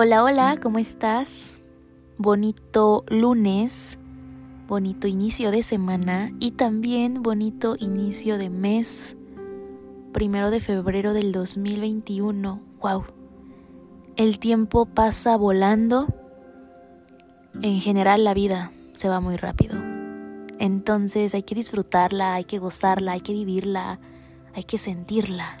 [0.00, 1.58] Hola, hola, ¿cómo estás?
[2.18, 3.98] Bonito lunes,
[4.68, 9.16] bonito inicio de semana y también bonito inicio de mes,
[10.12, 12.60] primero de febrero del 2021.
[12.80, 13.06] ¡Wow!
[14.14, 16.06] El tiempo pasa volando.
[17.60, 19.74] En general la vida se va muy rápido.
[20.60, 23.98] Entonces hay que disfrutarla, hay que gozarla, hay que vivirla,
[24.54, 25.58] hay que sentirla.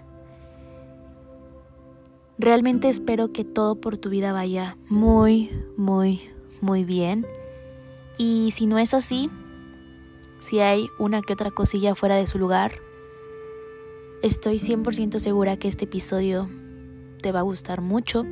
[2.38, 6.20] Realmente espero que todo por tu vida vaya muy, muy,
[6.60, 7.26] muy bien.
[8.16, 9.28] Y si no es así,
[10.38, 12.74] si hay una que otra cosilla fuera de su lugar,
[14.22, 16.48] estoy 100% segura que este episodio
[17.22, 18.24] te va a gustar mucho.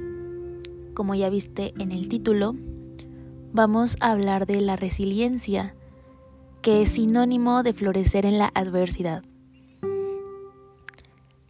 [0.94, 2.54] Como ya viste en el título,
[3.52, 5.74] vamos a hablar de la resiliencia,
[6.62, 9.24] que es sinónimo de florecer en la adversidad.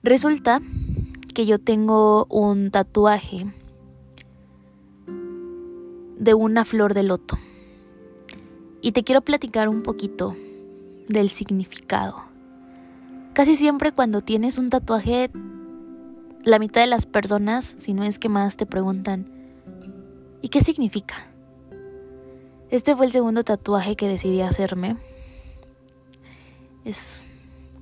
[0.02, 0.62] Resulta
[1.36, 3.44] que yo tengo un tatuaje
[6.19, 7.38] de una flor de loto.
[8.80, 10.34] Y te quiero platicar un poquito
[11.08, 12.22] del significado.
[13.34, 15.30] Casi siempre cuando tienes un tatuaje,
[16.42, 19.30] la mitad de las personas, si no es que más, te preguntan,
[20.41, 21.16] ¿y qué significa?
[22.70, 24.96] Este fue el segundo tatuaje que decidí hacerme.
[26.86, 27.27] Es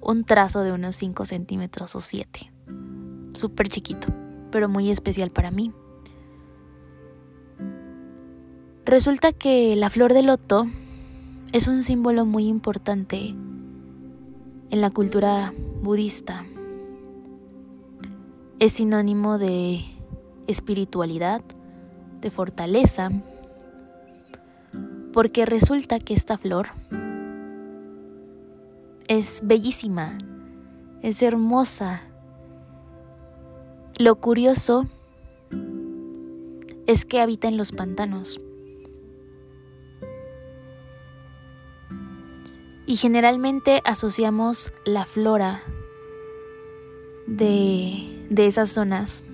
[0.01, 2.54] un trazo de unos 5 centímetros o 7
[3.35, 4.09] súper chiquito,
[4.51, 5.73] pero muy especial para mí.
[8.85, 10.67] Resulta que la flor de loto
[11.53, 13.35] es un símbolo muy importante
[14.71, 16.45] en la cultura budista.
[18.59, 19.85] Es sinónimo de
[20.47, 21.43] espiritualidad,
[22.21, 23.11] de fortaleza,
[25.13, 26.69] porque resulta que esta flor
[29.09, 30.19] es bellísima,
[31.03, 32.03] es hermosa,
[33.99, 34.87] lo curioso
[36.87, 38.41] es que habita en los pantanos.
[42.87, 45.63] Y generalmente asociamos la flora
[47.27, 49.25] de, de esas zonas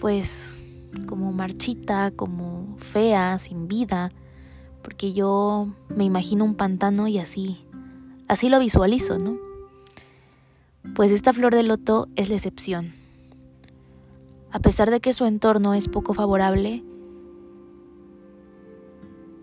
[0.00, 0.64] pues
[1.06, 4.10] como marchita, como fea, sin vida,
[4.82, 7.58] porque yo me imagino un pantano y así,
[8.26, 9.49] así lo visualizo, ¿no?
[10.94, 12.92] Pues esta flor de loto es la excepción.
[14.52, 16.82] A pesar de que su entorno es poco favorable,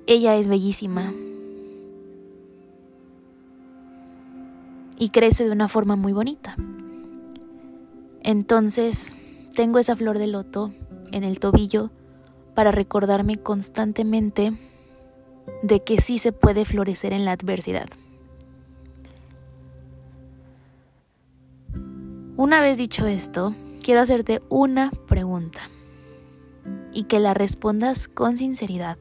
[0.06, 1.14] ella es bellísima
[4.98, 6.56] y crece de una forma muy bonita.
[8.24, 9.16] Entonces,
[9.54, 10.74] tengo esa flor de loto
[11.12, 11.92] en el tobillo
[12.56, 14.54] para recordarme constantemente
[15.64, 17.88] de que sí se puede florecer en la adversidad.
[22.38, 25.72] Una vez dicho esto, quiero hacerte una pregunta
[26.94, 29.00] y que la respondas con sinceridad.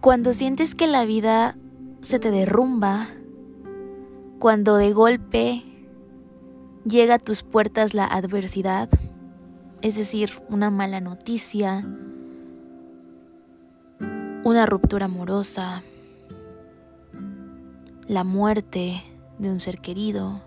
[0.00, 1.58] Cuando sientes que la vida
[2.00, 3.06] se te derrumba,
[4.38, 5.62] cuando de golpe
[6.86, 8.88] llega a tus puertas la adversidad,
[9.82, 11.84] es decir, una mala noticia,
[14.42, 15.82] una ruptura amorosa,
[18.08, 19.02] la muerte,
[19.40, 20.42] de un ser querido,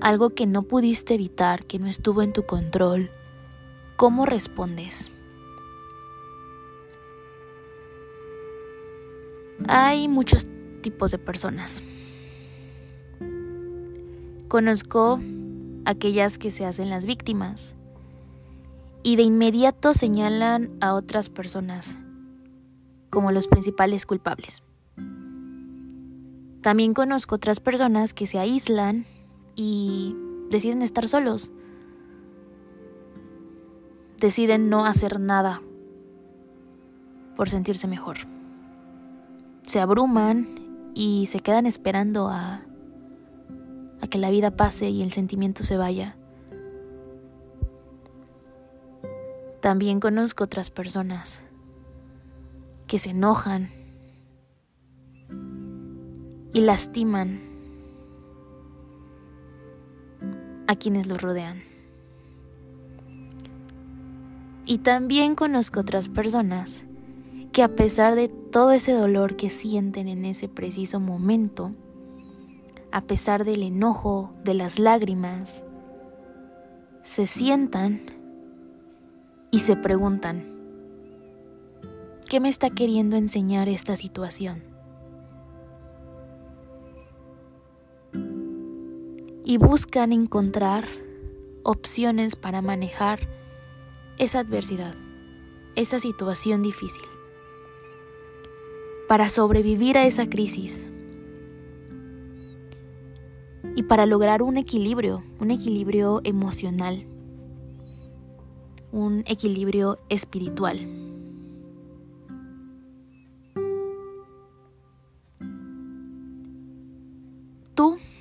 [0.00, 3.10] algo que no pudiste evitar, que no estuvo en tu control,
[3.96, 5.10] ¿cómo respondes?
[9.68, 10.46] Hay muchos
[10.80, 11.84] tipos de personas.
[14.48, 15.20] Conozco
[15.84, 17.74] aquellas que se hacen las víctimas
[19.04, 21.98] y de inmediato señalan a otras personas
[23.10, 24.62] como los principales culpables.
[26.62, 29.06] También conozco otras personas que se aíslan
[29.56, 30.14] y
[30.50, 31.52] deciden estar solos.
[34.18, 35.62] Deciden no hacer nada
[37.36, 38.18] por sentirse mejor.
[39.66, 40.46] Se abruman
[40.94, 42.62] y se quedan esperando a,
[44.00, 46.16] a que la vida pase y el sentimiento se vaya.
[49.62, 51.42] También conozco otras personas
[52.90, 53.70] que se enojan
[56.52, 57.38] y lastiman
[60.66, 61.62] a quienes los rodean.
[64.66, 66.84] Y también conozco otras personas
[67.52, 71.70] que a pesar de todo ese dolor que sienten en ese preciso momento,
[72.90, 75.62] a pesar del enojo, de las lágrimas,
[77.04, 78.00] se sientan
[79.52, 80.49] y se preguntan,
[82.30, 84.62] ¿Qué me está queriendo enseñar esta situación?
[89.42, 90.86] y buscan encontrar
[91.64, 93.18] opciones para manejar
[94.16, 94.94] esa adversidad,
[95.74, 97.02] esa situación difícil,
[99.08, 100.86] para sobrevivir a esa crisis
[103.74, 107.04] y para lograr un equilibrio, un equilibrio emocional,
[108.92, 111.09] un equilibrio espiritual.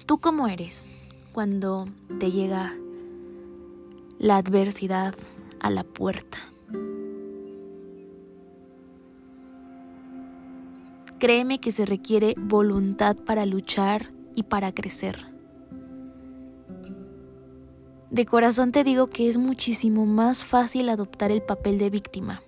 [0.09, 0.89] Tú, cómo eres
[1.33, 1.87] cuando
[2.19, 2.73] te llega
[4.17, 5.13] la adversidad
[5.59, 6.39] a la puerta.
[11.19, 15.27] Créeme que se requiere voluntad para luchar y para crecer.
[18.09, 22.41] De corazón te digo que es muchísimo más fácil adoptar el papel de víctima.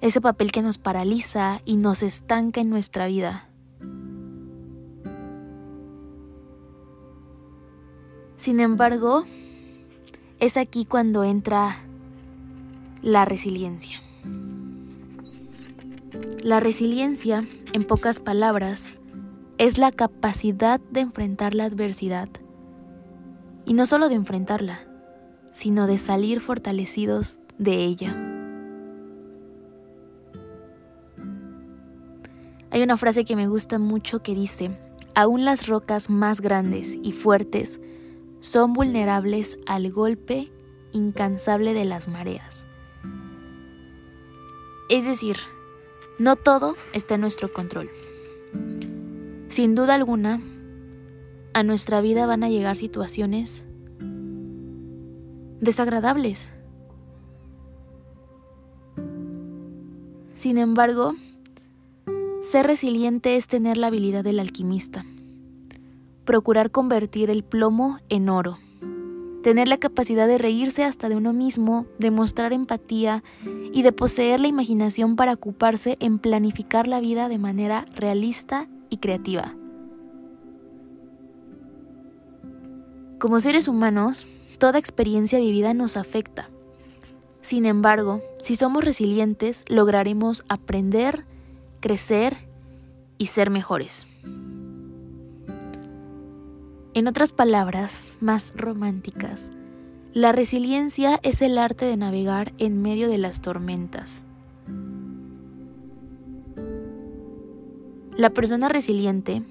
[0.00, 3.47] Ese papel que nos paraliza y nos estanca en nuestra vida.
[8.38, 9.24] Sin embargo,
[10.38, 11.76] es aquí cuando entra
[13.02, 14.00] la resiliencia.
[16.40, 18.94] La resiliencia, en pocas palabras,
[19.58, 22.28] es la capacidad de enfrentar la adversidad
[23.66, 24.86] y no solo de enfrentarla,
[25.50, 28.14] sino de salir fortalecidos de ella.
[32.70, 34.78] Hay una frase que me gusta mucho que dice,
[35.16, 37.80] aún las rocas más grandes y fuertes
[38.40, 40.50] son vulnerables al golpe
[40.92, 42.66] incansable de las mareas.
[44.88, 45.36] Es decir,
[46.18, 47.90] no todo está en nuestro control.
[49.48, 50.40] Sin duda alguna,
[51.52, 53.64] a nuestra vida van a llegar situaciones
[55.60, 56.52] desagradables.
[60.34, 61.14] Sin embargo,
[62.42, 65.04] ser resiliente es tener la habilidad del alquimista,
[66.28, 68.58] procurar convertir el plomo en oro,
[69.42, 73.24] tener la capacidad de reírse hasta de uno mismo, de mostrar empatía
[73.72, 78.98] y de poseer la imaginación para ocuparse en planificar la vida de manera realista y
[78.98, 79.54] creativa.
[83.18, 84.26] Como seres humanos,
[84.58, 86.50] toda experiencia vivida nos afecta.
[87.40, 91.24] Sin embargo, si somos resilientes, lograremos aprender,
[91.80, 92.36] crecer
[93.16, 94.06] y ser mejores.
[96.98, 99.52] En otras palabras, más románticas,
[100.14, 104.24] la resiliencia es el arte de navegar en medio de las tormentas.
[108.16, 109.44] La persona resiliente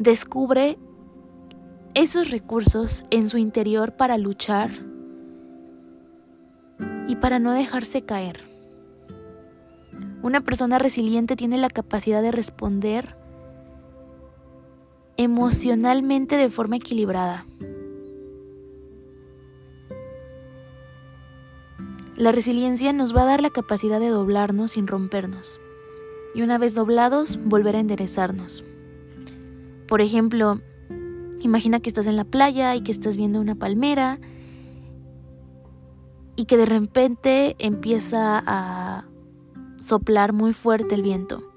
[0.00, 0.78] descubre
[1.94, 4.72] esos recursos en su interior para luchar
[7.06, 8.40] y para no dejarse caer.
[10.24, 13.19] Una persona resiliente tiene la capacidad de responder
[15.22, 17.46] emocionalmente de forma equilibrada.
[22.16, 25.60] La resiliencia nos va a dar la capacidad de doblarnos sin rompernos
[26.34, 28.62] y una vez doblados volver a enderezarnos.
[29.88, 30.60] Por ejemplo,
[31.40, 34.18] Imagina que estás en la playa y que estás viendo una palmera
[36.36, 39.06] y que de repente empieza a
[39.80, 41.49] soplar muy fuerte el viento.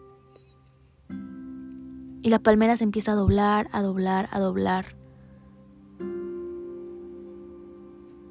[2.24, 4.96] Y la palmera se empieza a doblar, a doblar, a doblar.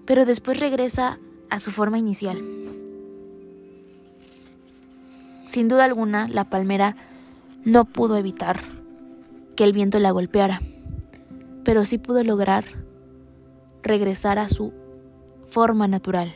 [0.05, 2.43] Pero después regresa a su forma inicial.
[5.45, 6.97] Sin duda alguna, la palmera
[7.65, 8.61] no pudo evitar
[9.55, 10.61] que el viento la golpeara
[11.65, 12.65] pero sí pudo lograr
[13.83, 14.73] regresar a su
[15.49, 16.35] forma natural.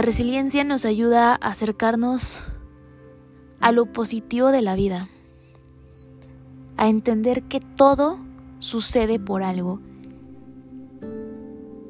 [0.00, 2.40] La resiliencia nos ayuda a acercarnos
[3.60, 5.10] a lo positivo de la vida,
[6.78, 8.16] a entender que todo
[8.60, 9.78] sucede por algo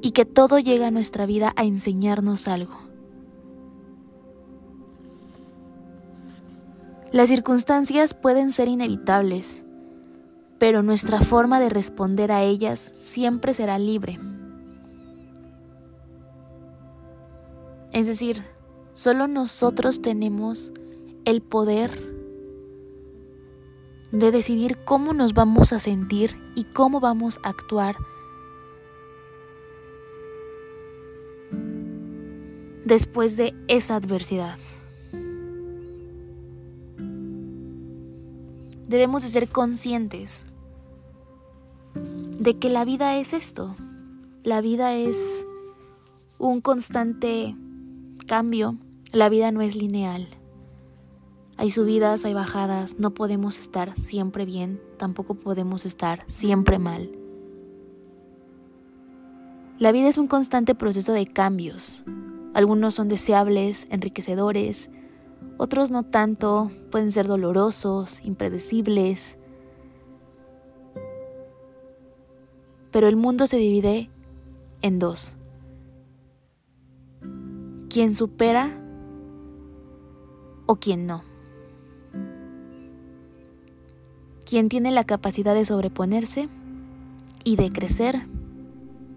[0.02, 2.74] y que todo llega a nuestra vida a enseñarnos algo.
[7.12, 9.62] Las circunstancias pueden ser inevitables,
[10.58, 14.18] pero nuestra forma de responder a ellas siempre será libre.
[18.00, 18.42] Es decir,
[18.94, 20.72] solo nosotros tenemos
[21.26, 21.90] el poder
[24.10, 27.98] de decidir cómo nos vamos a sentir y cómo vamos a actuar
[32.86, 34.56] después de esa adversidad.
[38.88, 40.42] debemos de ser conscientes
[42.38, 43.76] de que la vida es esto.
[44.42, 45.44] La vida es
[46.38, 47.54] un constante
[48.30, 48.76] cambio,
[49.10, 50.28] La vida no es lineal.
[51.56, 57.10] Hay subidas, hay bajadas, no podemos estar siempre bien, tampoco podemos estar siempre mal.
[59.80, 61.96] La vida es un constante proceso de cambios.
[62.54, 64.90] Algunos son deseables, enriquecedores,
[65.58, 69.38] otros no tanto, pueden ser dolorosos, impredecibles.
[72.92, 74.08] Pero el mundo se divide
[74.82, 75.34] en dos.
[77.90, 78.70] Quien supera
[80.66, 81.24] o quien no.
[84.46, 86.48] Quien tiene la capacidad de sobreponerse
[87.44, 88.26] y de crecer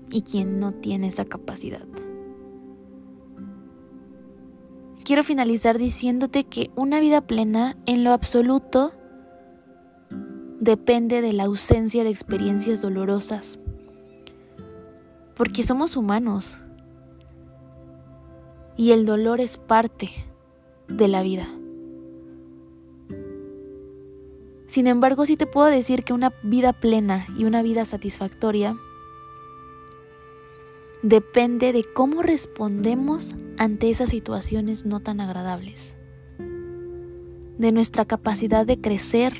[0.09, 1.85] y quien no tiene esa capacidad.
[5.05, 8.93] Quiero finalizar diciéndote que una vida plena en lo absoluto
[10.59, 13.59] depende de la ausencia de experiencias dolorosas.
[15.35, 16.62] Porque somos humanos.
[18.75, 20.09] Y el dolor es parte
[20.87, 21.47] de la vida.
[24.73, 28.75] Sin embargo, sí te puedo decir que una vida plena y una vida satisfactoria
[31.03, 35.95] depende de cómo respondemos ante esas situaciones no tan agradables,
[36.39, 39.33] de nuestra capacidad de crecer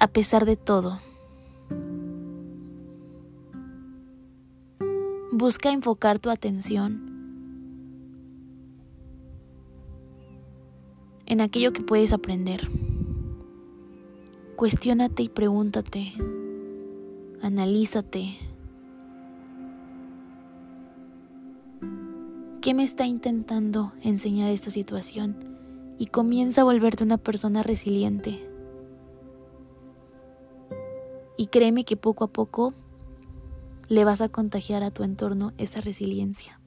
[0.00, 1.00] a pesar de todo.
[5.30, 7.11] Busca enfocar tu atención
[11.26, 12.68] en aquello que puedes aprender.
[14.56, 16.12] Cuestiónate y pregúntate.
[17.40, 18.36] Analízate.
[22.60, 25.58] ¿Qué me está intentando enseñar esta situación?
[25.98, 28.48] Y comienza a volverte una persona resiliente.
[31.36, 32.72] Y créeme que poco a poco
[33.88, 36.61] le vas a contagiar a tu entorno esa resiliencia.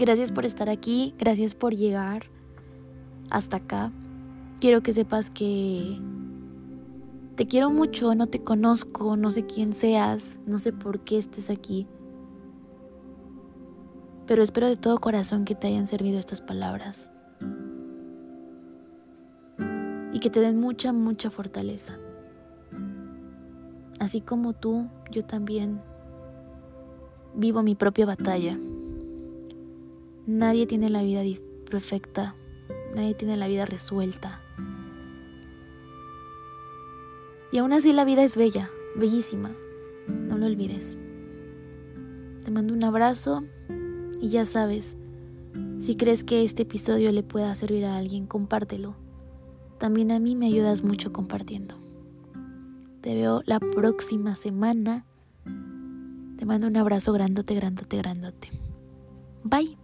[0.00, 2.22] Gracias por estar aquí, gracias por llegar
[3.28, 3.92] hasta acá.
[4.58, 6.00] Quiero que sepas que
[7.36, 11.50] te quiero mucho, no te conozco, no sé quién seas, no sé por qué estés
[11.50, 11.86] aquí.
[14.26, 17.10] Pero espero de todo corazón que te hayan servido estas palabras.
[20.14, 21.98] Y que te den mucha, mucha fortaleza.
[23.98, 25.82] Así como tú, yo también
[27.34, 28.58] vivo mi propia batalla.
[30.26, 31.22] Nadie tiene la vida
[31.70, 32.34] perfecta,
[32.94, 34.40] nadie tiene la vida resuelta.
[37.52, 39.50] Y aún así la vida es bella, bellísima.
[40.06, 40.96] No lo olvides.
[42.44, 43.44] Te mando un abrazo
[44.20, 44.96] y ya sabes,
[45.78, 48.96] si crees que este episodio le pueda servir a alguien, compártelo.
[49.78, 51.74] También a mí me ayudas mucho compartiendo.
[53.00, 55.06] Te veo la próxima semana.
[56.36, 58.50] Te mando un abrazo grandote, grandote, grandote.
[59.42, 59.79] Bye.